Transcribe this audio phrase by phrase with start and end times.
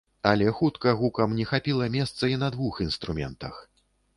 [0.29, 3.63] Але хутка гукам не хапіла месца і на двух інструментах.